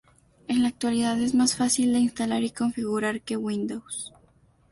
[0.47, 4.11] En la actualidad es más fácil de instalar y configurar que Windows.